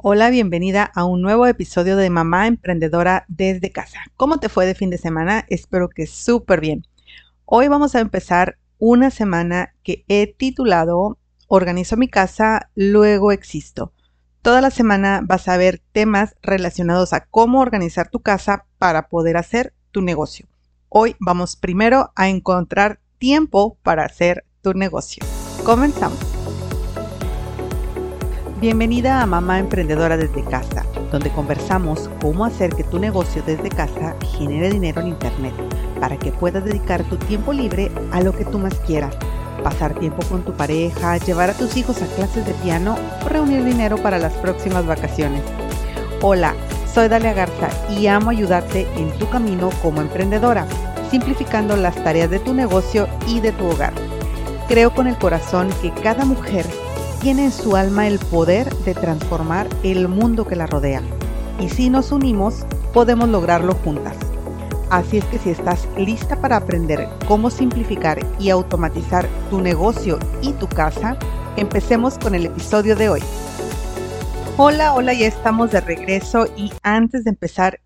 [0.00, 3.98] Hola, bienvenida a un nuevo episodio de Mamá Emprendedora desde casa.
[4.16, 5.44] ¿Cómo te fue de fin de semana?
[5.48, 6.86] Espero que súper bien.
[7.46, 13.92] Hoy vamos a empezar una semana que he titulado Organizo mi casa, luego existo.
[14.40, 19.36] Toda la semana vas a ver temas relacionados a cómo organizar tu casa para poder
[19.36, 20.46] hacer tu negocio.
[20.88, 25.26] Hoy vamos primero a encontrar tiempo para hacer tu negocio.
[25.64, 26.37] Comenzamos.
[28.60, 34.16] Bienvenida a Mamá Emprendedora desde casa, donde conversamos cómo hacer que tu negocio desde casa
[34.36, 35.54] genere dinero en Internet
[36.00, 39.14] para que puedas dedicar tu tiempo libre a lo que tú más quieras.
[39.62, 43.62] Pasar tiempo con tu pareja, llevar a tus hijos a clases de piano o reunir
[43.62, 45.42] dinero para las próximas vacaciones.
[46.20, 46.52] Hola,
[46.92, 50.66] soy Dalia Garza y amo ayudarte en tu camino como emprendedora,
[51.12, 53.92] simplificando las tareas de tu negocio y de tu hogar.
[54.66, 56.66] Creo con el corazón que cada mujer
[57.20, 61.02] tiene en su alma el poder de transformar el mundo que la rodea.
[61.60, 64.16] Y si nos unimos, podemos lograrlo juntas.
[64.90, 70.52] Así es que si estás lista para aprender cómo simplificar y automatizar tu negocio y
[70.52, 71.18] tu casa,
[71.56, 73.22] empecemos con el episodio de hoy.
[74.56, 77.80] Hola, hola, ya estamos de regreso y antes de empezar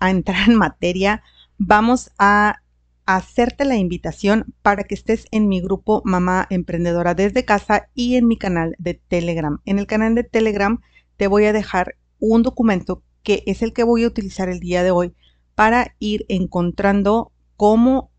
[0.00, 1.22] a entrar en materia,
[1.58, 2.60] vamos a
[3.08, 8.26] hacerte la invitación para que estés en mi grupo Mamá Emprendedora desde casa y en
[8.26, 9.62] mi canal de Telegram.
[9.64, 10.82] En el canal de Telegram
[11.16, 14.82] te voy a dejar un documento que es el que voy a utilizar el día
[14.82, 15.14] de hoy
[15.54, 18.10] para ir encontrando cómo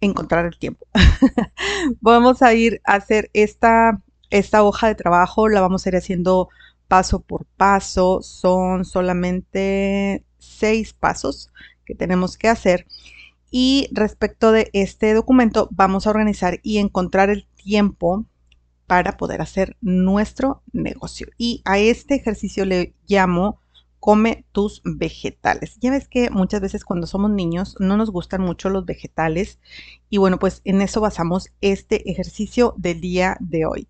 [0.00, 0.86] encontrar el tiempo.
[2.00, 6.48] vamos a ir a hacer esta, esta hoja de trabajo, la vamos a ir haciendo
[6.88, 8.22] paso por paso.
[8.22, 11.50] Son solamente seis pasos
[11.84, 12.86] que tenemos que hacer.
[13.54, 18.24] Y respecto de este documento, vamos a organizar y encontrar el tiempo
[18.86, 21.28] para poder hacer nuestro negocio.
[21.36, 23.60] Y a este ejercicio le llamo
[24.00, 25.76] come tus vegetales.
[25.80, 29.60] Ya ves que muchas veces cuando somos niños no nos gustan mucho los vegetales
[30.10, 33.86] y bueno, pues en eso basamos este ejercicio del día de hoy.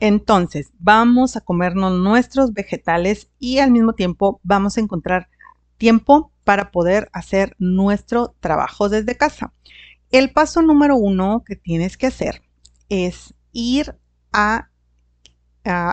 [0.00, 5.28] Entonces, vamos a comernos nuestros vegetales y al mismo tiempo vamos a encontrar
[5.78, 9.52] tiempo para poder hacer nuestro trabajo desde casa.
[10.12, 12.40] El paso número uno que tienes que hacer
[12.88, 13.96] es ir
[14.32, 14.68] a...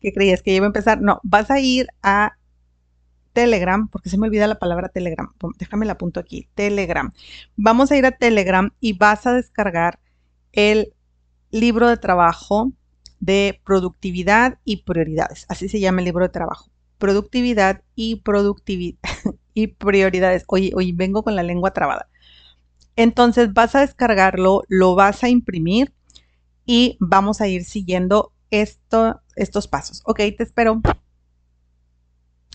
[0.00, 1.00] ¿Qué creías que iba a empezar?
[1.00, 2.32] No, vas a ir a
[3.32, 5.32] Telegram, porque se me olvida la palabra Telegram.
[5.60, 6.48] Déjame la apunto aquí.
[6.56, 7.12] Telegram.
[7.54, 10.00] Vamos a ir a Telegram y vas a descargar
[10.50, 10.92] el
[11.52, 12.72] libro de trabajo
[13.20, 15.46] de productividad y prioridades.
[15.48, 16.72] Así se llama el libro de trabajo
[17.02, 19.00] productividad y productividad
[19.54, 20.44] y prioridades.
[20.46, 22.08] Hoy, hoy vengo con la lengua trabada.
[22.96, 25.92] Entonces vas a descargarlo, lo vas a imprimir
[26.66, 30.02] y vamos a ir siguiendo esto, estos pasos.
[30.04, 30.80] Ok, te espero.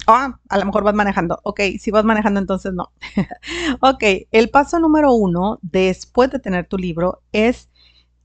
[0.05, 1.39] Ah, a lo mejor vas manejando.
[1.43, 2.93] Ok, si vas manejando, entonces no.
[3.81, 7.69] ok, el paso número uno, después de tener tu libro, es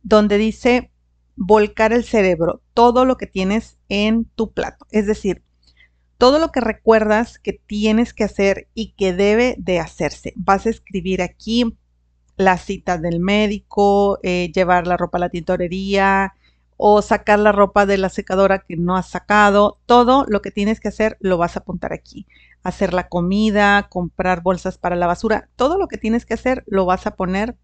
[0.02, 0.92] donde dice
[1.34, 4.86] volcar el cerebro, todo lo que tienes en tu plato.
[4.90, 5.42] Es decir,
[6.22, 10.32] todo lo que recuerdas que tienes que hacer y que debe de hacerse.
[10.36, 11.76] Vas a escribir aquí
[12.36, 16.34] las citas del médico, eh, llevar la ropa a la tintorería
[16.76, 19.80] o sacar la ropa de la secadora que no has sacado.
[19.84, 22.28] Todo lo que tienes que hacer lo vas a apuntar aquí.
[22.62, 25.48] Hacer la comida, comprar bolsas para la basura.
[25.56, 27.56] Todo lo que tienes que hacer lo vas a poner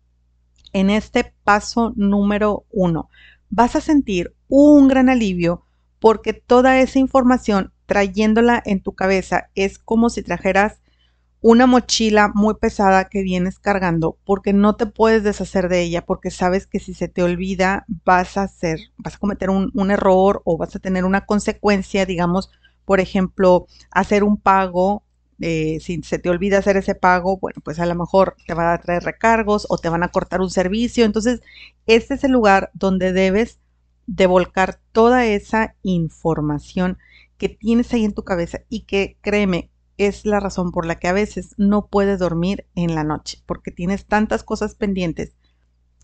[0.72, 3.08] en este paso número uno.
[3.50, 5.62] Vas a sentir un gran alivio
[6.00, 10.80] porque toda esa información trayéndola en tu cabeza es como si trajeras
[11.40, 16.30] una mochila muy pesada que vienes cargando porque no te puedes deshacer de ella porque
[16.30, 20.58] sabes que si se te olvida vas a hacer, vas a cometer un, error o
[20.58, 22.50] vas a tener una consecuencia, digamos,
[22.84, 25.02] por ejemplo, hacer un pago
[25.40, 28.74] eh, si se te olvida hacer ese pago, bueno, pues a lo mejor te va
[28.74, 31.04] a traer recargos o te van a cortar un servicio.
[31.04, 31.40] Entonces,
[31.86, 33.60] este es el lugar donde debes
[34.08, 36.98] de volcar toda esa información
[37.38, 41.08] que tienes ahí en tu cabeza y que créeme, es la razón por la que
[41.08, 45.34] a veces no puedes dormir en la noche, porque tienes tantas cosas pendientes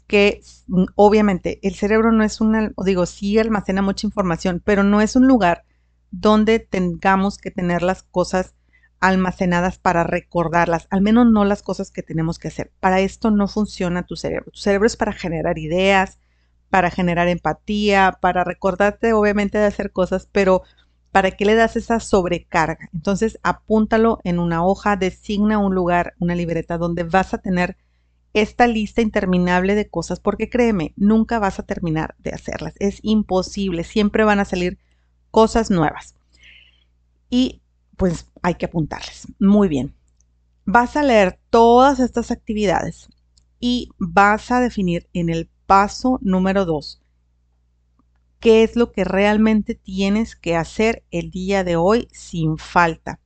[0.07, 5.01] que mm, obviamente el cerebro no es una, digo, sí almacena mucha información, pero no
[5.01, 5.65] es un lugar
[6.11, 8.55] donde tengamos que tener las cosas
[9.01, 12.73] almacenadas para recordarlas, al menos no las cosas que tenemos que hacer.
[12.81, 14.51] Para esto no funciona tu cerebro.
[14.53, 16.19] Tu cerebro es para generar ideas,
[16.71, 20.63] para generar empatía, para recordarte obviamente de hacer cosas, pero
[21.15, 22.91] ¿para qué le das esa sobrecarga?
[22.93, 27.77] Entonces apúntalo en una hoja, designa un lugar, una libreta donde vas a tener
[28.33, 32.75] esta lista interminable de cosas, porque créeme, nunca vas a terminar de hacerlas.
[32.81, 34.81] Es imposible, siempre van a salir
[35.31, 36.17] cosas nuevas.
[37.31, 37.63] y
[37.97, 39.29] pues hay que apuntarles.
[39.39, 39.95] Muy bien.
[40.65, 43.09] Vas a leer todas estas actividades
[43.61, 47.04] y vas a definir en el paso número 2
[48.45, 53.19] qué es lo que realmente tienes que hacer el día de hoy sin falta.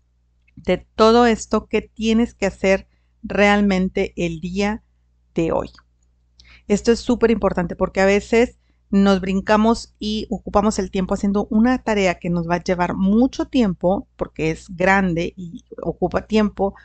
[0.55, 2.87] De todo esto que tienes que hacer
[3.25, 4.85] realmente el día
[5.35, 5.71] de hoy.
[6.69, 8.61] Esto es súper importante porque a veces
[8.91, 13.47] nos brincamos y ocupamos el tiempo haciendo una tarea que nos va a llevar mucho
[13.47, 16.77] tiempo porque es grande y ocupa tiempo,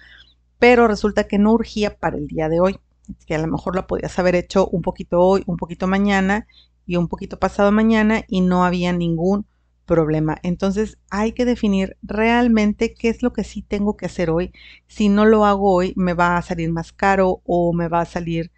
[0.58, 2.80] pero resulta que no urgía para el día de hoy.
[3.28, 6.48] que a lo mejor la podías haber hecho un poquito hoy, un poquito mañana
[6.86, 9.46] y un poquito pasado mañana y no había ningún
[9.86, 10.38] problema.
[10.44, 14.52] Entonces hay que definir realmente qué es lo que sí tengo que hacer hoy.
[14.88, 18.06] Si no lo hago hoy, me va a salir más caro o me va a
[18.06, 18.52] salir,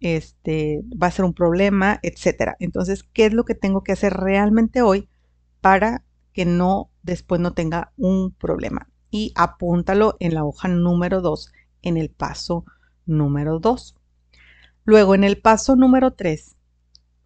[0.00, 2.56] este, va a ser un problema, etcétera.
[2.60, 5.08] Entonces, ¿qué es lo que tengo que hacer realmente hoy
[5.60, 8.88] para que no después no tenga un problema?
[9.10, 11.52] Y apúntalo en la hoja número 2,
[11.82, 12.64] en el paso
[13.06, 13.96] número 2.
[14.84, 16.55] Luego, en el paso número 3,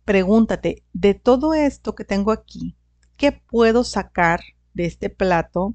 [0.05, 2.77] pregúntate, de todo esto que tengo aquí,
[3.17, 4.41] ¿qué puedo sacar
[4.75, 5.75] de este plato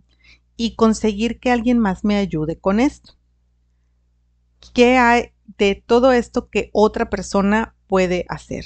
[0.57, 3.13] y conseguir que alguien más me ayude con esto?
[4.74, 8.66] ¿Qué hay de todo esto que otra persona puede hacer?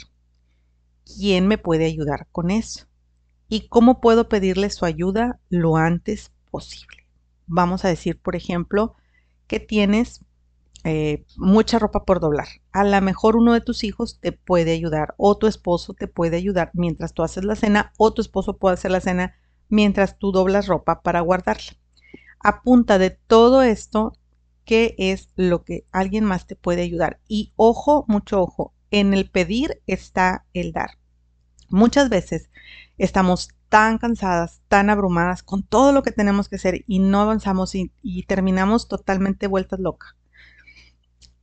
[1.06, 2.86] ¿Quién me puede ayudar con eso?
[3.48, 7.08] ¿Y cómo puedo pedirle su ayuda lo antes posible?
[7.48, 8.96] Vamos a decir, por ejemplo,
[9.48, 10.24] que tienes
[10.84, 12.48] eh, mucha ropa por doblar.
[12.72, 16.38] A lo mejor uno de tus hijos te puede ayudar o tu esposo te puede
[16.38, 19.36] ayudar mientras tú haces la cena o tu esposo puede hacer la cena
[19.68, 21.74] mientras tú doblas ropa para guardarla.
[22.40, 24.14] Apunta de todo esto
[24.64, 27.20] qué es lo que alguien más te puede ayudar.
[27.28, 30.92] Y ojo, mucho ojo, en el pedir está el dar.
[31.70, 32.50] Muchas veces
[32.98, 37.76] estamos tan cansadas, tan abrumadas con todo lo que tenemos que hacer y no avanzamos
[37.76, 40.19] y, y terminamos totalmente vueltas locas.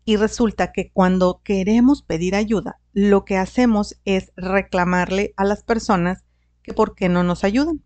[0.07, 6.25] Y resulta que cuando queremos pedir ayuda, lo que hacemos es reclamarle a las personas
[6.63, 7.83] que por qué no nos ayudan.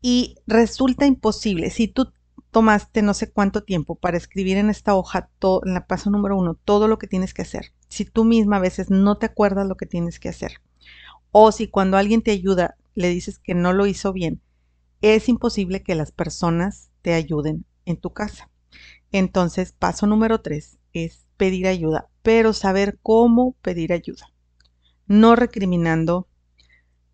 [0.00, 1.68] Y resulta imposible.
[1.68, 2.12] Si tú
[2.50, 5.28] tomaste no sé cuánto tiempo para escribir en esta hoja,
[5.64, 7.74] en la paso número uno, todo lo que tienes que hacer.
[7.88, 10.62] Si tú misma a veces no te acuerdas lo que tienes que hacer.
[11.30, 14.40] O si cuando alguien te ayuda le dices que no lo hizo bien,
[15.02, 18.48] es imposible que las personas te ayuden en tu casa.
[19.14, 24.26] Entonces, paso número tres es pedir ayuda, pero saber cómo pedir ayuda.
[25.06, 26.26] No recriminando,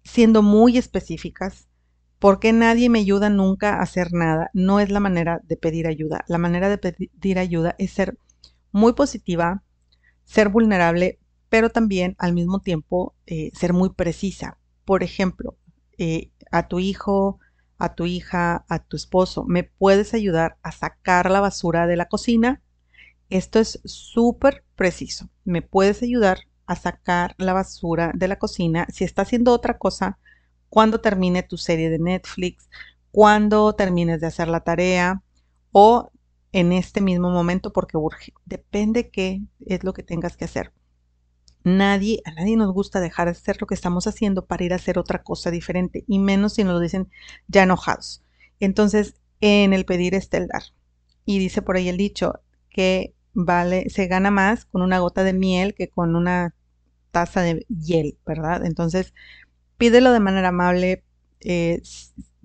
[0.02, 1.68] siendo muy específicas,
[2.18, 4.48] porque nadie me ayuda nunca a hacer nada.
[4.54, 6.24] No es la manera de pedir ayuda.
[6.26, 8.16] La manera de pedir ayuda es ser
[8.72, 9.62] muy positiva,
[10.24, 11.18] ser vulnerable,
[11.50, 14.56] pero también al mismo tiempo eh, ser muy precisa.
[14.86, 15.58] Por ejemplo,
[15.98, 17.40] eh, a tu hijo,
[17.80, 22.06] a tu hija, a tu esposo, ¿me puedes ayudar a sacar la basura de la
[22.06, 22.62] cocina?
[23.30, 25.30] Esto es súper preciso.
[25.44, 28.86] ¿Me puedes ayudar a sacar la basura de la cocina?
[28.92, 30.18] Si está haciendo otra cosa,
[30.68, 32.68] cuando termine tu serie de Netflix,
[33.10, 35.22] cuando termines de hacer la tarea
[35.72, 36.10] o
[36.52, 38.32] en este mismo momento porque urge.
[38.44, 40.72] Depende qué es lo que tengas que hacer.
[41.62, 44.76] Nadie, a nadie nos gusta dejar de hacer lo que estamos haciendo para ir a
[44.76, 47.10] hacer otra cosa diferente, y menos si nos lo dicen
[47.48, 48.22] ya enojados.
[48.60, 50.62] Entonces, en el pedir está el dar.
[51.24, 55.32] Y dice por ahí el dicho que vale, se gana más con una gota de
[55.32, 56.54] miel que con una
[57.10, 58.64] taza de hiel, ¿verdad?
[58.64, 59.14] Entonces,
[59.76, 61.04] pídelo de manera amable.
[61.40, 61.82] Eh,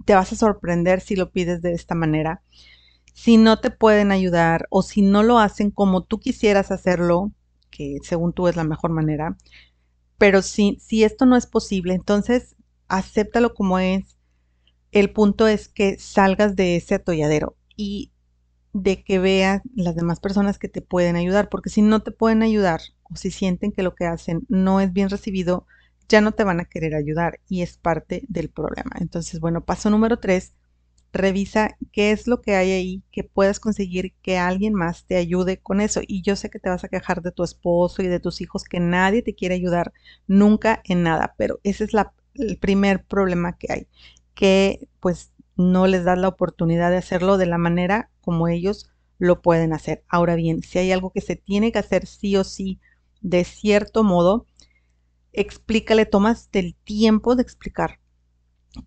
[0.05, 2.41] te vas a sorprender si lo pides de esta manera.
[3.13, 7.31] Si no te pueden ayudar o si no lo hacen como tú quisieras hacerlo,
[7.75, 9.37] que según tú es la mejor manera.
[10.17, 12.55] Pero si, si esto no es posible, entonces
[12.87, 14.17] acéptalo como es.
[14.91, 18.11] El punto es que salgas de ese atolladero y
[18.73, 22.43] de que veas las demás personas que te pueden ayudar, porque si no te pueden
[22.43, 25.65] ayudar o si sienten que lo que hacen no es bien recibido,
[26.09, 28.91] ya no te van a querer ayudar y es parte del problema.
[28.99, 30.53] Entonces, bueno, paso número tres,
[31.15, 35.57] revisa qué es lo que hay ahí que puedas conseguir que alguien más te ayude
[35.57, 36.01] con eso.
[36.07, 38.65] Y yo sé que te vas a quejar de tu esposo y de tus hijos,
[38.65, 39.93] que nadie te quiere ayudar
[40.27, 41.91] nunca en nada, pero ese es
[42.35, 43.87] el primer problema que hay,
[44.35, 49.41] que pues no les das la oportunidad de hacerlo de la manera como ellos lo
[49.41, 50.03] pueden hacer.
[50.09, 52.79] Ahora bien, si hay algo que se tiene que hacer sí o sí,
[53.21, 54.45] de cierto modo,
[55.33, 57.99] explícale, tomas el tiempo de explicar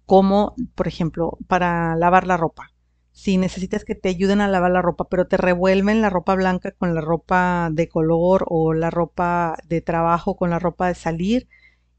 [0.07, 2.73] como, por ejemplo, para lavar la ropa.
[3.13, 6.73] Si necesitas que te ayuden a lavar la ropa, pero te revuelven la ropa blanca
[6.73, 11.49] con la ropa de color o la ropa de trabajo con la ropa de salir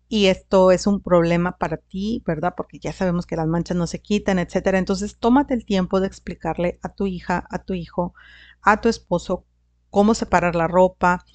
[0.07, 2.53] y esto es un problema para ti, ¿verdad?
[2.57, 4.79] Porque ya sabemos que las manchas no se quitan, etcétera.
[4.79, 8.13] Entonces, tómate el tiempo de explicarle a tu hija, a tu hijo,
[8.61, 9.45] a tu esposo
[9.91, 11.25] cómo separar la ropa,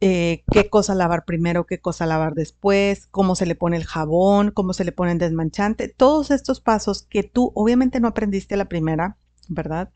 [0.00, 4.52] eh, qué cosa lavar primero, qué cosa lavar después, cómo se le pone el jabón,
[4.52, 8.68] cómo se le pone el desmanchante, todos estos pasos que tú obviamente no aprendiste la
[8.68, 9.16] primera,
[9.48, 9.90] ¿verdad?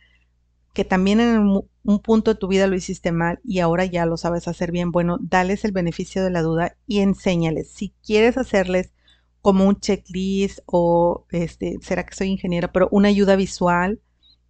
[0.74, 4.16] Que también en un punto de tu vida lo hiciste mal y ahora ya lo
[4.16, 7.70] sabes hacer bien, bueno, dales el beneficio de la duda y enséñales.
[7.70, 8.92] Si quieres hacerles
[9.42, 14.00] como un checklist o este, será que soy ingeniera, pero una ayuda visual,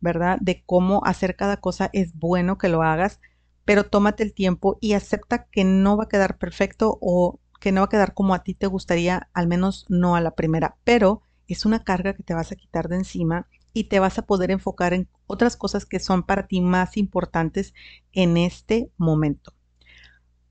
[0.01, 0.39] ¿verdad?
[0.41, 3.21] De cómo hacer cada cosa es bueno que lo hagas,
[3.64, 7.81] pero tómate el tiempo y acepta que no va a quedar perfecto o que no
[7.81, 11.23] va a quedar como a ti te gustaría, al menos no a la primera, pero
[11.47, 14.50] es una carga que te vas a quitar de encima y te vas a poder
[14.50, 17.73] enfocar en otras cosas que son para ti más importantes
[18.12, 19.54] en este momento.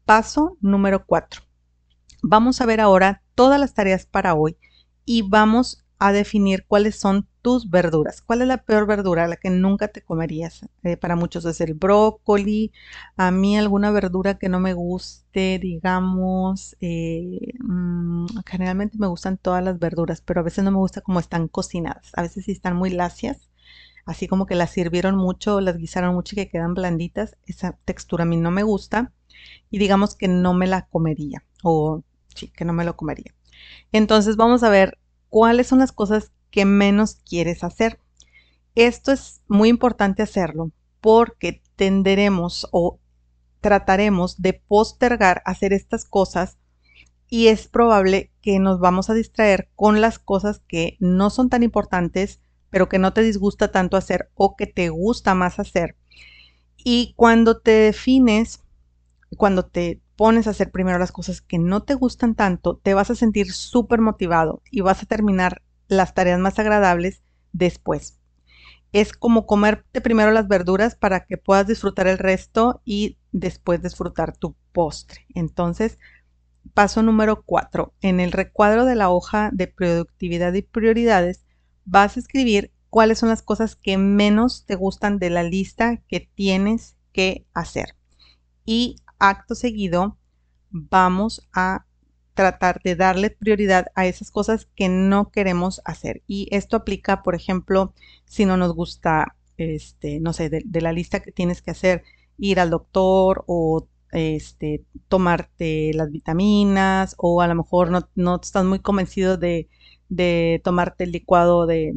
[0.06, 1.42] Paso número 4.
[2.24, 4.58] Vamos a ver ahora todas las tareas para hoy
[5.06, 8.24] y vamos a definir cuáles son tus verduras.
[8.24, 10.66] ¿Cuál es la peor verdura, la que nunca te comerías?
[10.82, 12.72] Eh, para muchos es el brócoli.
[13.18, 19.64] A mí alguna verdura que no me guste, digamos, eh, mm, generalmente me gustan todas
[19.64, 22.10] las verduras, pero a veces no me gusta como están cocinadas.
[22.16, 23.52] A veces sí están muy lacias,
[24.06, 27.38] así como que las sirvieron mucho, las guisaron mucho y que quedan blanditas.
[27.46, 29.14] Esa textura a mí no me gusta
[29.70, 32.04] y digamos que no me la comería o
[32.36, 33.34] sí, que no me lo comería.
[33.92, 34.98] Entonces vamos a ver
[35.32, 38.00] cuáles son las cosas que menos quieres hacer.
[38.76, 43.00] Esto es muy importante hacerlo porque tenderemos o
[43.62, 46.58] trataremos de postergar hacer estas cosas
[47.30, 51.64] y es probable que nos vamos a distraer con las cosas que no son tan
[51.64, 55.96] importantes, pero que no te disgusta tanto hacer o que te gusta más hacer.
[56.76, 58.64] Y cuando te defines,
[59.38, 63.10] cuando te pones a hacer primero las cosas que no te gustan tanto, te vas
[63.10, 67.24] a sentir súper motivado y vas a terminar las tareas más agradables
[67.54, 68.20] después.
[68.92, 74.38] Es como comerte primero las verduras para que puedas disfrutar el resto y después disfrutar
[74.38, 75.26] tu postre.
[75.34, 75.98] Entonces,
[76.76, 77.92] paso número 4.
[78.02, 81.46] En el recuadro de la hoja de productividad y prioridades,
[81.84, 86.30] vas a escribir cuáles son las cosas que menos te gustan de la lista que
[86.36, 87.96] tienes que hacer.
[88.66, 90.18] Y acto seguido
[90.72, 91.86] vamos a
[92.34, 96.24] tratar de darle prioridad a esas cosas que no queremos hacer.
[96.28, 97.94] Y esto aplica, por ejemplo,
[98.26, 102.04] si no nos gusta, este, no sé, de, la lista que tienes que hacer,
[102.38, 108.66] ir al doctor o este, tomarte las vitaminas o a lo mejor no, no estás
[108.66, 109.70] muy convencido de,
[110.64, 111.94] tomarte el licuado de,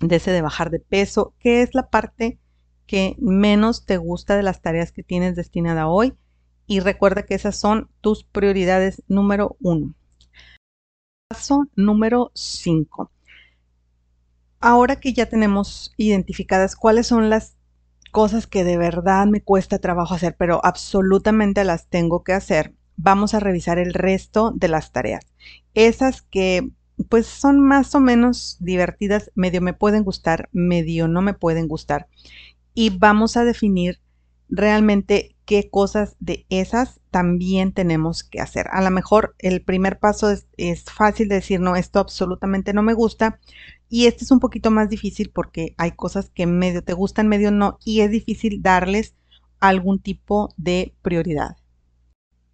[0.00, 1.34] de ese de bajar de peso.
[1.40, 2.38] ¿Qué es la parte
[2.86, 6.14] que menos te gusta de las tareas que tienes destinada hoy?
[6.68, 9.94] Y recuerda que esas son tus prioridades número uno.
[11.28, 13.10] Paso número 5.
[14.60, 17.56] Ahora que ya tenemos identificadas cuáles son las
[18.12, 23.32] cosas que de verdad me cuesta trabajo hacer, pero absolutamente las tengo que hacer, vamos
[23.32, 25.24] a revisar el resto de las tareas.
[25.74, 26.70] Esas que
[27.08, 32.08] pues son más o menos divertidas, medio me pueden gustar, medio no me pueden gustar.
[32.74, 34.00] Y vamos a definir
[34.50, 38.66] realmente qué cosas de esas también tenemos que hacer.
[38.70, 42.92] A lo mejor el primer paso es, fácil de decir, no, esto absolutamente no me
[42.92, 43.40] gusta.
[43.88, 47.50] Y este es un poquito más difícil porque hay cosas que medio te gustan, medio
[47.50, 49.14] no, y es difícil darles
[49.58, 51.56] algún tipo de prioridad.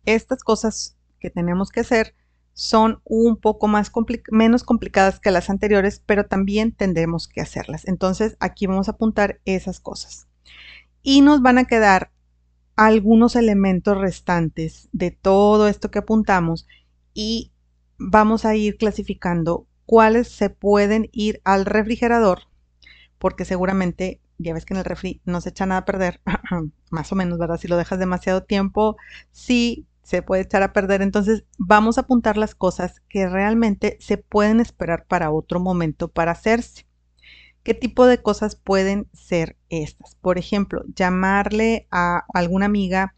[0.04, 2.14] Estas cosas que tenemos que hacer
[2.52, 3.90] son un poco más
[4.30, 7.88] menos complicadas que las anteriores, pero también tendremos que hacerlas.
[7.88, 10.28] Entonces aquí vamos a apuntar esas cosas.
[11.02, 12.13] Y nos van a quedar
[12.76, 16.66] algunos elementos restantes de todo esto que apuntamos
[17.12, 17.52] y
[17.98, 22.40] vamos a ir clasificando cuáles se pueden ir al refrigerador,
[23.18, 26.20] porque seguramente ya ves que en el refri no se echa nada a perder,
[26.90, 27.58] más o menos, ¿verdad?
[27.58, 28.96] Si lo dejas demasiado tiempo,
[29.30, 31.02] sí se puede echar a perder.
[31.02, 36.32] Entonces vamos a apuntar las cosas que realmente se pueden esperar para otro momento para
[36.32, 36.86] hacerse.
[37.64, 40.16] ¿Qué tipo de cosas pueden ser estas?
[40.16, 43.14] Por ejemplo, llamarle a alguna amiga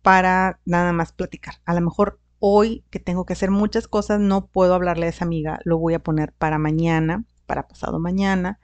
[0.00, 1.56] para nada más platicar.
[1.64, 5.24] A lo mejor hoy que tengo que hacer muchas cosas no puedo hablarle a esa
[5.24, 8.60] amiga, lo voy a poner para mañana, para pasado mañana.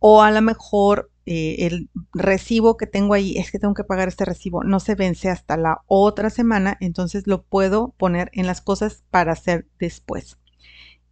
[0.00, 4.08] O a lo mejor eh, el recibo que tengo ahí, es que tengo que pagar
[4.08, 8.60] este recibo, no se vence hasta la otra semana, entonces lo puedo poner en las
[8.60, 10.36] cosas para hacer después.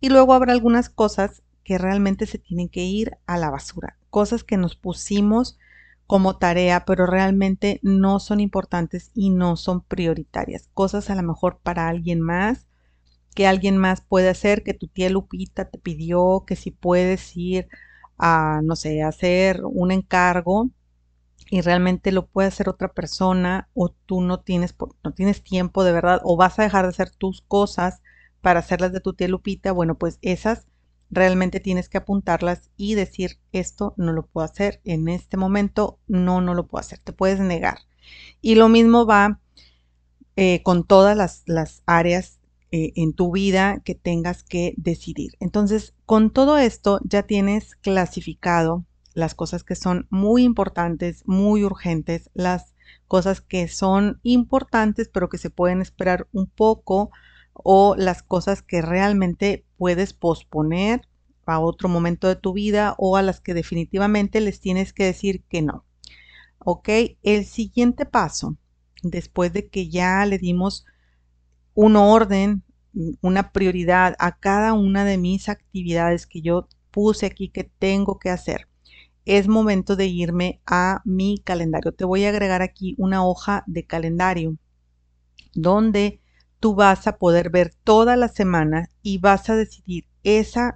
[0.01, 3.97] Y luego habrá algunas cosas que realmente se tienen que ir a la basura.
[4.11, 5.57] Cosas que nos pusimos
[6.09, 10.69] como tarea, pero realmente no son importantes y no son prioritarias.
[10.75, 12.67] Cosas a lo mejor para alguien más,
[13.37, 17.69] que alguien más puede hacer, que tu tía Lupita te pidió, que si puedes ir
[18.19, 20.71] a, no sé, hacer un encargo
[21.53, 24.75] y realmente lo puede hacer otra persona o tú no tienes,
[25.05, 28.03] no tienes tiempo de verdad o vas a dejar de hacer tus cosas
[28.41, 30.67] para hacerlas de tu tía Lupita, bueno, pues esas
[31.11, 36.41] realmente tienes que apuntarlas y decir esto no lo puedo hacer en este momento, no,
[36.41, 37.79] no lo puedo hacer, te puedes negar.
[38.41, 39.41] Y lo mismo va
[40.37, 42.41] eh, con todas las, las áreas
[42.73, 45.33] eh, en tu vida que tengas que decidir.
[45.41, 52.31] Entonces, con todo esto ya tienes clasificado las cosas que son muy importantes, muy urgentes,
[52.33, 52.75] las
[53.09, 57.11] cosas que son importantes pero que se pueden esperar un poco
[57.53, 61.09] o las cosas que realmente puedes posponer
[61.47, 65.43] a otro momento de tu vida o a las que definitivamente les tienes que decir
[65.49, 65.87] que no.
[66.59, 66.91] Ok,
[67.23, 68.59] el siguiente paso,
[69.03, 70.85] después de que ya le dimos
[71.73, 72.63] un orden,
[73.23, 78.29] una prioridad a cada una de mis actividades que yo puse aquí que tengo que
[78.29, 78.69] hacer,
[79.25, 81.93] es momento de irme a mi calendario.
[81.93, 84.59] Te voy a agregar aquí una hoja de calendario
[85.55, 86.21] donde
[86.61, 90.75] tú vas a poder ver toda la semana y vas a decidir ese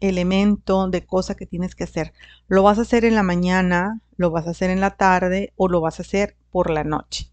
[0.00, 2.12] elemento de cosa que tienes que hacer.
[2.48, 5.68] Lo vas a hacer en la mañana, lo vas a hacer en la tarde o
[5.68, 7.30] lo vas a hacer por la noche.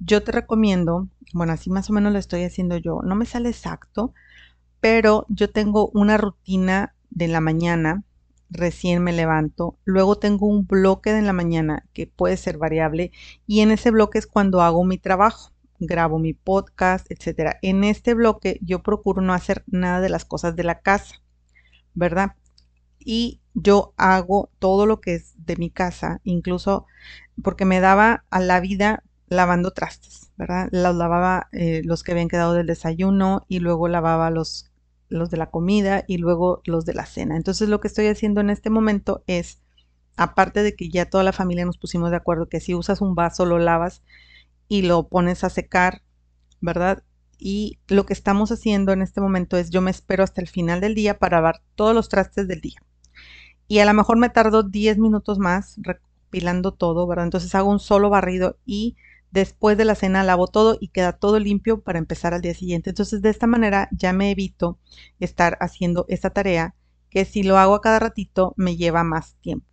[0.00, 3.48] Yo te recomiendo, bueno, así más o menos lo estoy haciendo yo, no me sale
[3.48, 4.12] exacto,
[4.80, 8.04] pero yo tengo una rutina de la mañana,
[8.50, 13.12] recién me levanto, luego tengo un bloque de la mañana que puede ser variable
[13.46, 17.58] y en ese bloque es cuando hago mi trabajo grabo mi podcast, etcétera.
[17.62, 21.22] En este bloque yo procuro no hacer nada de las cosas de la casa,
[21.94, 22.36] ¿verdad?
[22.98, 26.86] Y yo hago todo lo que es de mi casa, incluso
[27.42, 30.68] porque me daba a la vida lavando trastes, ¿verdad?
[30.72, 34.70] Los lavaba eh, los que habían quedado del desayuno y luego lavaba los,
[35.08, 37.36] los de la comida y luego los de la cena.
[37.36, 39.60] Entonces lo que estoy haciendo en este momento es,
[40.16, 43.14] aparte de que ya toda la familia nos pusimos de acuerdo que si usas un
[43.14, 44.02] vaso lo lavas
[44.68, 46.02] y lo pones a secar,
[46.60, 47.02] ¿verdad?
[47.38, 50.80] Y lo que estamos haciendo en este momento es yo me espero hasta el final
[50.80, 52.80] del día para lavar todos los trastes del día.
[53.68, 57.26] Y a lo mejor me tardo 10 minutos más recopilando todo, ¿verdad?
[57.26, 58.96] Entonces hago un solo barrido y
[59.30, 62.90] después de la cena lavo todo y queda todo limpio para empezar al día siguiente.
[62.90, 64.78] Entonces de esta manera ya me evito
[65.20, 66.74] estar haciendo esta tarea
[67.10, 69.67] que si lo hago a cada ratito me lleva más tiempo.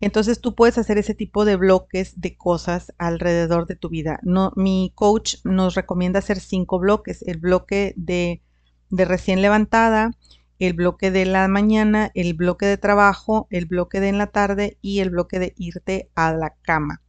[0.00, 4.20] Entonces tú puedes hacer ese tipo de bloques de cosas alrededor de tu vida.
[4.54, 7.22] Mi coach nos recomienda hacer cinco bloques.
[7.22, 8.42] El bloque de,
[8.90, 10.12] de recién levantada,
[10.58, 14.78] el bloque de la mañana, el bloque de trabajo, el bloque de en la tarde
[14.82, 17.02] y el bloque de irte a la cama.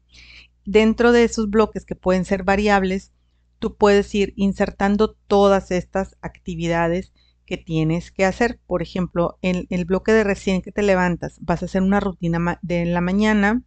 [0.65, 3.12] Dentro de esos bloques que pueden ser variables,
[3.60, 7.12] tú puedes ir insertando todas estas actividades
[7.49, 8.59] que tienes que hacer.
[8.67, 12.59] Por ejemplo, en el bloque de recién que te levantas, vas a hacer una rutina
[12.62, 13.63] de la mañana,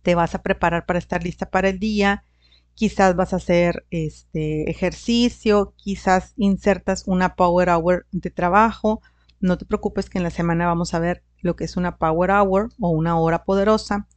[0.00, 2.24] te vas a preparar para estar lista para el día,
[2.72, 9.02] quizás vas a hacer este ejercicio, quizás insertas una power hour de trabajo.
[9.40, 12.30] No te preocupes que en la semana vamos a ver lo que es una power
[12.30, 14.08] hour o una hora poderosa.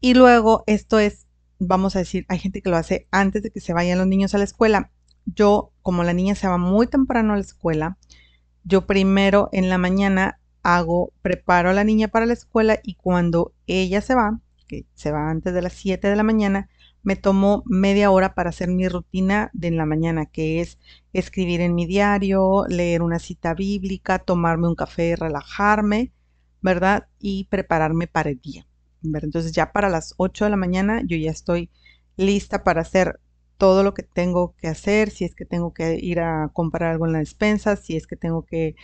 [0.00, 1.26] Y luego esto es,
[1.58, 4.36] vamos a decir, hay gente que lo hace antes de que se vayan los niños
[4.36, 4.92] a la escuela.
[5.24, 7.98] Yo, como la niña se va muy temprano a la escuela,
[8.64, 13.52] yo primero en la mañana hago, preparo a la niña para la escuela y cuando
[13.66, 16.68] ella se va, que se va antes de las 7 de la mañana,
[17.02, 20.78] me tomo media hora para hacer mi rutina de en la mañana, que es
[21.12, 26.12] escribir en mi diario, leer una cita bíblica, tomarme un café, relajarme,
[26.60, 27.08] ¿verdad?
[27.18, 28.66] Y prepararme para el día.
[29.02, 31.70] Entonces ya para las 8 de la mañana yo ya estoy
[32.16, 33.18] lista para hacer
[33.60, 37.04] todo lo que tengo que hacer, si es que tengo que ir a comprar algo
[37.06, 38.74] en la despensa, si es que tengo que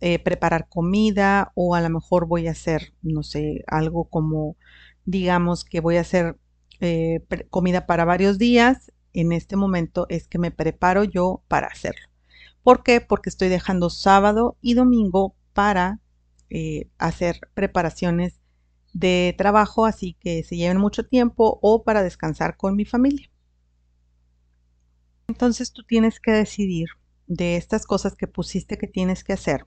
[0.00, 4.56] eh, preparar comida o a lo mejor voy a hacer, no sé, algo como,
[5.04, 6.38] digamos que voy a hacer
[6.80, 12.08] eh, comida para varios días, en este momento es que me preparo yo para hacerlo.
[12.62, 13.02] ¿Por qué?
[13.02, 16.00] Porque estoy dejando sábado y domingo para
[16.48, 18.40] eh, hacer preparaciones
[18.94, 23.31] de trabajo, así que se lleven mucho tiempo o para descansar con mi familia.
[25.32, 26.88] Entonces tú tienes que decidir
[27.26, 29.64] de estas cosas que pusiste que tienes que hacer,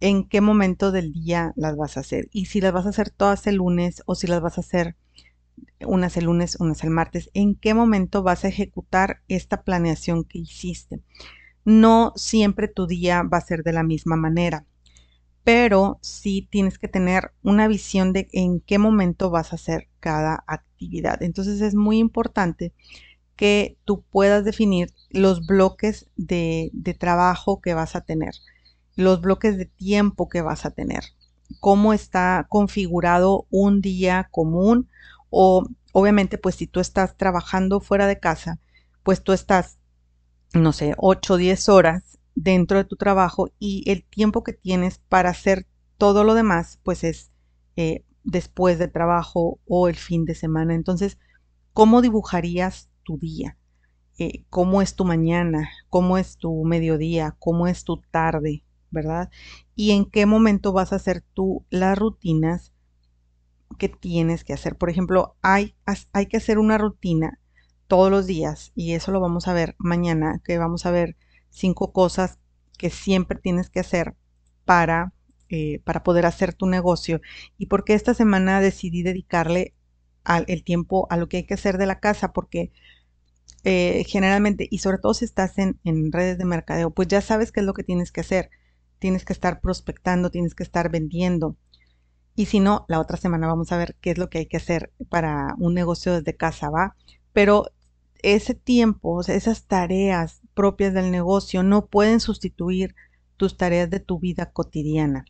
[0.00, 2.30] en qué momento del día las vas a hacer.
[2.32, 4.96] Y si las vas a hacer todas el lunes o si las vas a hacer
[5.86, 10.38] unas el lunes, unas el martes, en qué momento vas a ejecutar esta planeación que
[10.38, 11.02] hiciste.
[11.66, 14.64] No siempre tu día va a ser de la misma manera,
[15.44, 20.42] pero sí tienes que tener una visión de en qué momento vas a hacer cada
[20.46, 21.22] actividad.
[21.22, 22.72] Entonces es muy importante
[23.38, 28.34] que tú puedas definir los bloques de, de trabajo que vas a tener,
[28.96, 31.04] los bloques de tiempo que vas a tener,
[31.60, 34.88] cómo está configurado un día común
[35.30, 38.58] o obviamente pues si tú estás trabajando fuera de casa,
[39.04, 39.78] pues tú estás,
[40.52, 44.98] no sé, 8 o 10 horas dentro de tu trabajo y el tiempo que tienes
[45.08, 45.64] para hacer
[45.96, 47.30] todo lo demás pues es
[47.76, 50.74] eh, después de trabajo o el fin de semana.
[50.74, 51.18] Entonces,
[51.72, 53.56] ¿cómo dibujarías tu día?
[54.18, 55.70] Eh, ¿Cómo es tu mañana?
[55.88, 57.36] ¿Cómo es tu mediodía?
[57.38, 58.64] ¿Cómo es tu tarde?
[58.90, 59.30] ¿Verdad?
[59.74, 62.74] Y en qué momento vas a hacer tú las rutinas
[63.78, 64.76] que tienes que hacer.
[64.76, 65.74] Por ejemplo, hay,
[66.12, 67.40] hay que hacer una rutina
[67.86, 71.16] todos los días y eso lo vamos a ver mañana, que vamos a ver
[71.48, 72.38] cinco cosas
[72.76, 74.14] que siempre tienes que hacer
[74.66, 75.14] para
[75.50, 77.22] eh, para poder hacer tu negocio
[77.56, 79.74] y porque esta semana decidí dedicarle
[80.46, 82.70] el tiempo a lo que hay que hacer de la casa porque
[83.64, 87.52] eh, generalmente y sobre todo si estás en, en redes de mercadeo pues ya sabes
[87.52, 88.50] qué es lo que tienes que hacer.
[88.98, 91.56] Tienes que estar prospectando tienes que estar vendiendo.
[92.34, 94.58] Y si no la otra semana vamos a ver qué es lo que hay que
[94.58, 96.96] hacer para un negocio desde casa va
[97.32, 97.66] pero
[98.22, 102.94] ese tiempo esas tareas propias del negocio no pueden sustituir
[103.36, 105.24] tus tareas de tu vida cotidiana.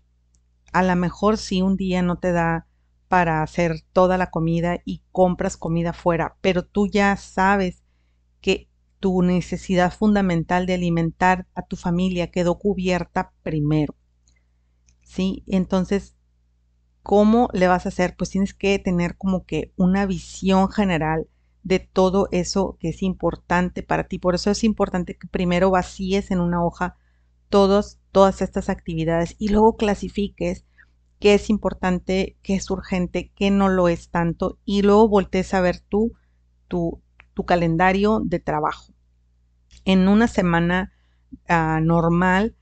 [0.73, 2.67] A lo mejor si un día no te da
[3.09, 7.83] para hacer toda la comida y compras comida fuera, pero tú ya sabes
[8.41, 8.69] que
[9.01, 13.95] tu necesidad fundamental de alimentar a tu familia quedó cubierta primero.
[15.03, 15.45] ¿Sí?
[15.47, 16.15] Entonces,
[17.03, 18.17] ¿cómo le vas a hacer?
[18.17, 21.29] Pues tienes que tener como que una visión general
[21.63, 24.19] de todo eso que es importante para ti.
[24.19, 26.97] Por eso es importante que primero vacíes en una hoja
[27.49, 30.65] todos, todas estas actividades y luego clasifiques
[31.19, 35.61] qué es importante, qué es urgente, qué no lo es tanto y luego voltees a
[35.61, 36.13] ver tú
[36.69, 37.03] tu,
[37.39, 38.93] tu calendario de trabajo.
[39.85, 40.93] En una semana
[41.49, 42.57] ah, normal,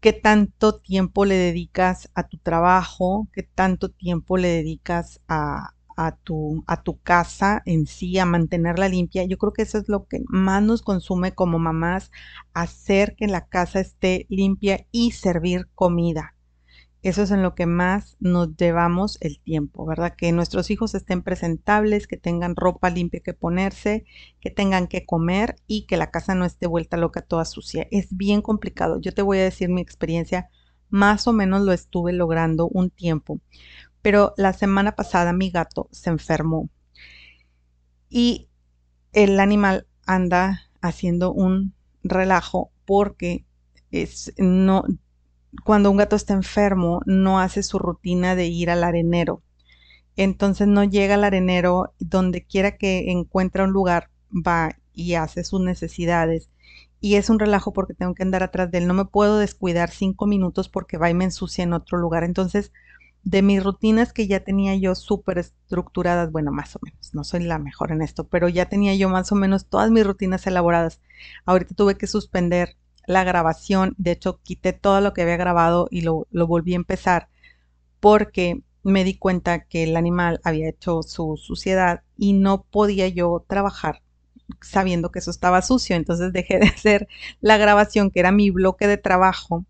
[0.00, 6.14] qué tanto tiempo le dedicas a tu trabajo, qué tanto tiempo le dedicas a, a
[6.14, 9.24] tu, a tu casa en sí, a mantenerla limpia.
[9.24, 12.10] Yo creo que eso es lo que más nos consume como mamás,
[12.52, 16.35] hacer que la casa esté limpia y servir comida.
[17.06, 20.16] Eso es en lo que más nos llevamos el tiempo, ¿verdad?
[20.16, 24.04] Que nuestros hijos estén presentables, que tengan ropa limpia que ponerse,
[24.40, 27.86] que tengan que comer y que la casa no esté vuelta loca toda sucia.
[27.92, 29.00] Es bien complicado.
[29.00, 30.50] Yo te voy a decir mi experiencia,
[30.90, 33.38] más o menos lo estuve logrando un tiempo.
[34.02, 36.70] Pero la semana pasada mi gato se enfermó
[38.08, 38.48] y
[39.12, 43.46] el animal anda haciendo un relajo porque
[43.92, 44.82] es, no,
[45.64, 49.42] cuando un gato está enfermo no hace su rutina de ir al arenero.
[50.16, 55.60] Entonces no llega al arenero, donde quiera que encuentre un lugar, va y hace sus
[55.60, 56.50] necesidades.
[57.00, 58.86] Y es un relajo porque tengo que andar atrás de él.
[58.86, 62.24] No me puedo descuidar cinco minutos porque va y me ensucia en otro lugar.
[62.24, 62.72] Entonces
[63.26, 67.42] de mis rutinas que ya tenía yo súper estructuradas, bueno, más o menos, no soy
[67.42, 71.00] la mejor en esto, pero ya tenía yo más o menos todas mis rutinas elaboradas.
[71.44, 76.02] Ahorita tuve que suspender la grabación, de hecho quité todo lo que había grabado y
[76.02, 77.28] lo, lo volví a empezar
[78.00, 83.44] porque me di cuenta que el animal había hecho su suciedad y no podía yo
[83.48, 84.02] trabajar
[84.60, 85.96] sabiendo que eso estaba sucio.
[85.96, 87.08] Entonces dejé de hacer
[87.40, 89.64] la grabación, que era mi bloque de trabajo,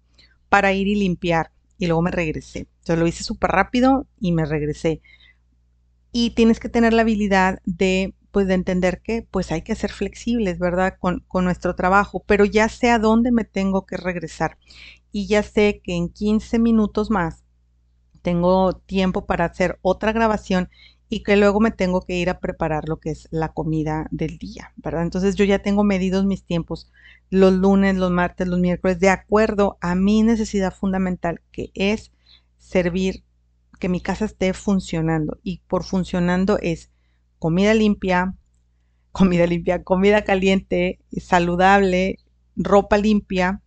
[0.48, 2.68] para ir y limpiar y luego me regresé.
[2.80, 5.00] Entonces lo hice súper rápido y me regresé.
[6.12, 9.90] Y tienes que tener la habilidad de, pues, de entender que pues hay que ser
[9.90, 10.98] flexibles, ¿verdad?
[11.00, 14.58] Con, con nuestro trabajo, pero ya sé a dónde me tengo que regresar.
[15.10, 17.44] Y ya sé que en 15 minutos más
[18.20, 20.68] tengo tiempo para hacer otra grabación
[21.08, 24.36] y que luego me tengo que ir a preparar lo que es la comida del
[24.36, 25.04] día, ¿verdad?
[25.04, 26.92] Entonces yo ya tengo medidos mis tiempos
[27.30, 32.12] los lunes, los martes, los miércoles, de acuerdo a mi necesidad fundamental, que es
[32.58, 33.24] servir,
[33.80, 35.38] que mi casa esté funcionando.
[35.42, 36.90] Y por funcionando es
[37.38, 38.34] comida limpia,
[39.12, 42.18] comida limpia, comida caliente, saludable,
[42.56, 43.62] ropa limpia,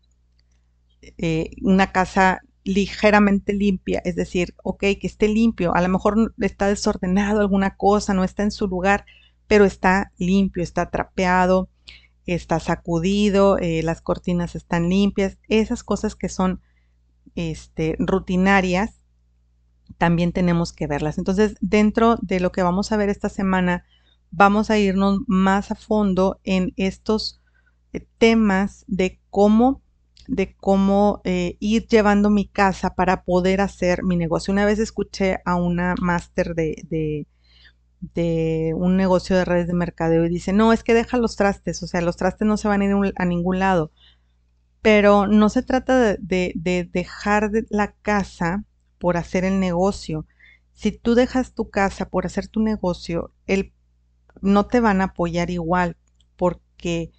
[1.17, 6.67] eh, una casa ligeramente limpia, es decir, ok, que esté limpio, a lo mejor está
[6.67, 9.05] desordenado alguna cosa, no está en su lugar,
[9.47, 11.69] pero está limpio, está trapeado,
[12.25, 16.61] está sacudido, eh, las cortinas están limpias, esas cosas que son
[17.35, 18.98] este, rutinarias,
[19.97, 21.17] también tenemos que verlas.
[21.17, 23.85] Entonces, dentro de lo que vamos a ver esta semana,
[24.31, 27.41] vamos a irnos más a fondo en estos
[27.93, 29.81] eh, temas de cómo
[30.27, 34.51] de cómo eh, ir llevando mi casa para poder hacer mi negocio.
[34.51, 37.25] Una vez escuché a una máster de,
[37.99, 41.83] de un negocio de redes de mercadeo y dice, no, es que deja los trastes,
[41.83, 43.91] o sea, los trastes no se van a ir a ningún lado.
[44.81, 48.63] Pero no se trata de, de dejar la casa
[48.99, 50.25] por hacer el negocio.
[50.73, 53.73] Si tú dejas tu casa por hacer tu negocio, el,
[54.41, 55.97] no te van a apoyar igual
[56.37, 57.11] porque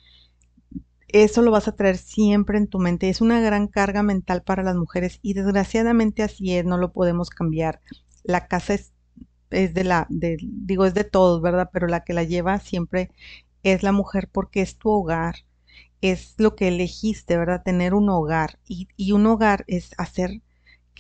[1.09, 3.09] eso lo vas a traer siempre en tu mente.
[3.09, 7.31] Es una gran carga mental para las mujeres y desgraciadamente así es, no lo podemos
[7.31, 7.81] cambiar.
[8.23, 8.93] La casa es,
[9.51, 11.71] de la, de, digo, es de todos, ¿verdad?
[11.73, 13.11] Pero la que la lleva siempre
[13.63, 15.37] es la mujer porque es tu hogar,
[16.01, 17.63] es lo que elegiste, ¿verdad?
[17.65, 20.41] Tener un hogar y un hogar es hacer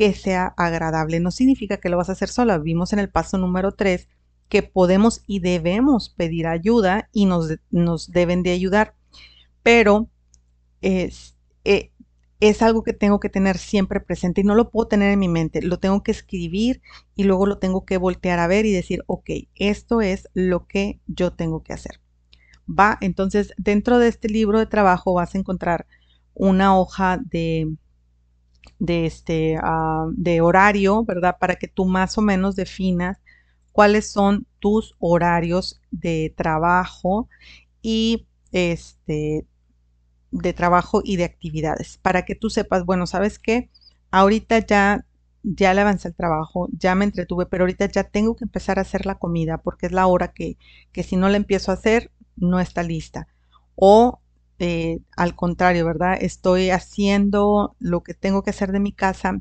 [0.01, 1.21] que sea agradable.
[1.21, 2.57] No significa que lo vas a hacer sola.
[2.57, 4.09] Vimos en el paso número 3
[4.49, 8.95] que podemos y debemos pedir ayuda y nos, nos deben de ayudar
[9.63, 10.09] pero
[10.81, 11.93] es, eh,
[12.41, 15.29] es algo que tengo que tener siempre presente y no lo puedo tener en mi
[15.29, 16.81] mente, lo tengo que escribir
[17.15, 20.99] y luego lo tengo que voltear a ver y decir, ok, esto es lo que
[21.09, 22.01] yo tengo que hacer.
[22.67, 25.87] Va, entonces dentro de este libro de trabajo vas a encontrar
[26.33, 27.77] una hoja de,
[28.81, 31.37] de, este, ah, de horario, ¿verdad?
[31.39, 33.19] Para que tú más o menos definas
[33.71, 37.29] cuáles son tus horarios de trabajo
[37.83, 39.47] y este
[40.33, 43.71] de trabajo y de actividades para que tú sepas, bueno, ¿sabes qué?
[44.11, 45.05] Ahorita ya
[45.43, 48.83] ya le avancé el trabajo, ya me entretuve, pero ahorita ya tengo que empezar a
[48.83, 50.59] hacer la comida porque es la hora que,
[50.93, 53.27] que si no la empiezo a hacer, no está lista.
[53.75, 54.21] O
[54.61, 56.19] eh, al contrario, ¿verdad?
[56.21, 59.41] Estoy haciendo lo que tengo que hacer de mi casa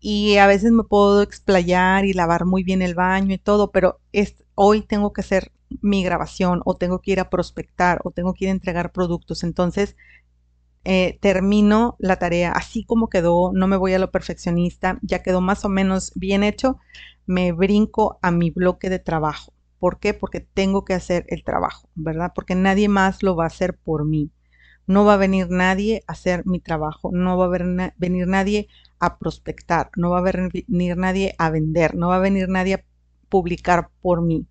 [0.00, 4.00] y a veces me puedo explayar y lavar muy bien el baño y todo, pero
[4.12, 8.34] es, hoy tengo que hacer mi grabación o tengo que ir a prospectar o tengo
[8.34, 9.44] que ir a entregar productos.
[9.44, 9.96] Entonces,
[10.84, 15.40] eh, termino la tarea así como quedó, no me voy a lo perfeccionista, ya quedó
[15.40, 16.78] más o menos bien hecho,
[17.26, 19.52] me brinco a mi bloque de trabajo.
[19.78, 20.14] ¿Por qué?
[20.14, 22.32] Porque tengo que hacer el trabajo, ¿verdad?
[22.34, 24.30] Porque nadie más lo va a hacer por mí.
[24.86, 29.18] No va a venir nadie a hacer mi trabajo, no va a venir nadie a
[29.18, 32.84] prospectar, no va a venir nadie a vender, no va a venir nadie a
[33.28, 34.46] publicar por mí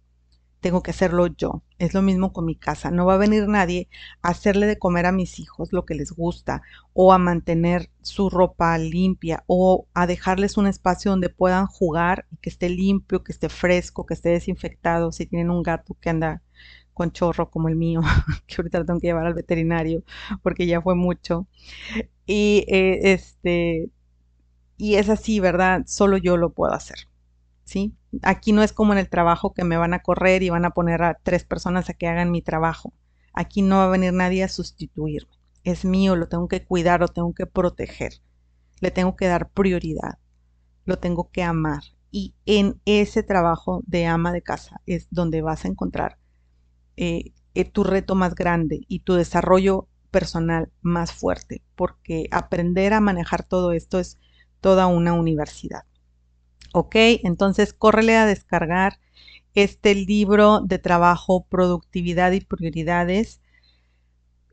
[0.60, 1.64] tengo que hacerlo yo.
[1.78, 2.92] Es lo mismo con mi casa.
[2.92, 3.88] No va a venir nadie
[4.22, 6.62] a hacerle de comer a mis hijos lo que les gusta
[6.94, 12.38] o a mantener su ropa limpia o a dejarles un espacio donde puedan jugar y
[12.38, 15.12] que esté limpio, que esté fresco, que esté desinfectado.
[15.12, 16.42] Si tienen un gato que anda
[17.00, 18.02] con chorro como el mío,
[18.48, 20.04] que ahorita lo tengo que llevar al veterinario
[20.44, 21.48] porque ya fue mucho.
[22.26, 23.90] Y eh, este
[24.76, 25.84] y es así, ¿verdad?
[25.88, 27.08] Solo yo lo puedo hacer.
[27.64, 27.96] ¿Sí?
[28.22, 30.72] Aquí no es como en el trabajo que me van a correr y van a
[30.72, 32.94] poner a tres personas a que hagan mi trabajo.
[33.34, 35.32] Aquí no va a venir nadie a sustituirme.
[35.64, 38.12] Es mío, lo tengo que cuidar, lo tengo que proteger.
[38.82, 40.18] Le tengo que dar prioridad.
[40.84, 41.84] Lo tengo que amar.
[42.12, 46.18] Y en ese trabajo de ama de casa es donde vas a encontrar
[47.02, 53.00] eh, eh, tu reto más grande y tu desarrollo personal más fuerte, porque aprender a
[53.00, 54.20] manejar todo esto es
[54.60, 55.86] toda una universidad.
[56.74, 59.00] Ok, entonces córrele a descargar
[59.54, 63.40] este libro de trabajo, productividad y prioridades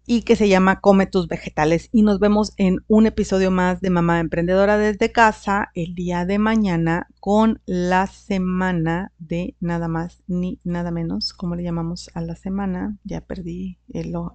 [0.07, 1.89] y que se llama Come tus vegetales.
[1.93, 6.39] Y nos vemos en un episodio más de Mamá Emprendedora desde casa el día de
[6.39, 11.33] mañana con la semana de nada más ni nada menos.
[11.33, 12.97] ¿Cómo le llamamos a la semana?
[13.05, 13.79] Ya perdí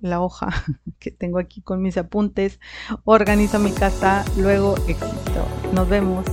[0.01, 0.49] la hoja
[0.99, 2.59] que tengo aquí con mis apuntes.
[3.05, 5.47] Organizo mi casa, luego existo.
[5.73, 6.25] Nos vemos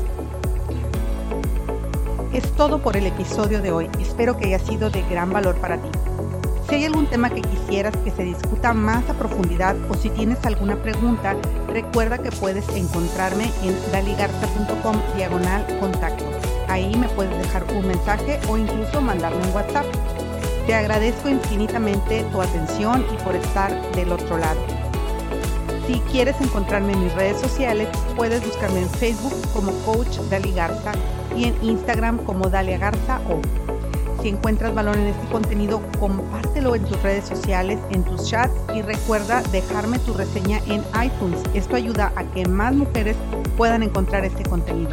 [2.33, 3.91] es todo por el episodio de hoy.
[4.01, 5.89] Espero que haya sido de gran valor para ti.
[6.69, 10.45] Si hay algún tema que quisieras que se discuta más a profundidad o si tienes
[10.45, 11.35] alguna pregunta,
[11.67, 16.27] recuerda que puedes encontrarme en daligarza.com diagonal contacto.
[16.69, 19.87] Ahí me puedes dejar un mensaje o incluso mandarme un WhatsApp.
[20.67, 24.61] Te agradezco infinitamente tu atención y por estar del otro lado.
[25.87, 30.93] Si quieres encontrarme en mis redes sociales, puedes buscarme en Facebook como Coach Dali Garza
[31.35, 33.68] y en Instagram como Dalia Garza o.
[34.23, 38.83] Si encuentras valor en este contenido, compártelo en tus redes sociales, en tus chats y
[38.83, 41.41] recuerda dejarme tu reseña en iTunes.
[41.55, 43.17] Esto ayuda a que más mujeres
[43.57, 44.91] puedan encontrar este contenido.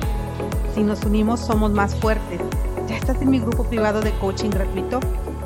[0.75, 2.39] Si nos unimos, somos más fuertes.
[2.87, 4.99] ¿Ya estás en mi grupo privado de coaching gratuito?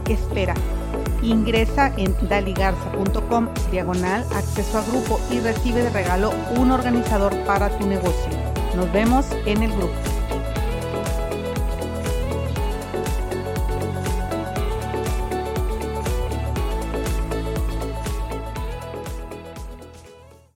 [0.09, 0.55] Espera
[1.21, 7.85] Ingresa en daligarza.com diagonal acceso a grupo y recibe de regalo un organizador para tu
[7.85, 8.31] negocio.
[8.75, 10.08] Nos vemos en el grupo.